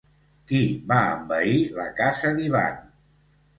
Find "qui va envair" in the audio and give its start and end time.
0.51-1.61